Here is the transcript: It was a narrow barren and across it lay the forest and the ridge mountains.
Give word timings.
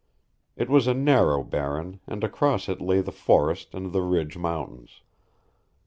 It 0.55 0.67
was 0.67 0.87
a 0.87 0.95
narrow 0.95 1.43
barren 1.43 1.99
and 2.07 2.23
across 2.23 2.67
it 2.67 2.81
lay 2.81 3.01
the 3.01 3.11
forest 3.11 3.75
and 3.75 3.93
the 3.93 4.01
ridge 4.01 4.35
mountains. 4.35 5.01